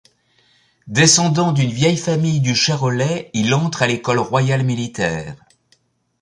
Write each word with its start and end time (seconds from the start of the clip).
Descendant 0.87 1.51
d'une 1.51 1.69
vieille 1.69 1.95
famille 1.95 2.41
du 2.41 2.55
Charolais, 2.55 3.29
il 3.35 3.53
entre 3.53 3.83
à 3.83 3.87
l'école 3.87 4.17
royale 4.17 4.63
militaire. 4.65 5.35